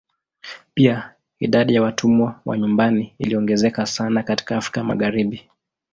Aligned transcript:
Pia 0.73 1.13
idadi 1.39 1.75
ya 1.75 1.81
watumwa 1.81 2.41
wa 2.45 2.57
nyumbani 2.57 3.15
iliongezeka 3.19 3.85
sana 3.85 4.23
katika 4.23 4.57
Afrika 4.57 4.83
Magharibi. 4.83 5.49